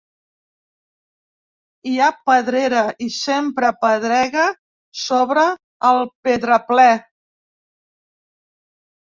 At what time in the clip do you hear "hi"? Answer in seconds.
1.91-1.93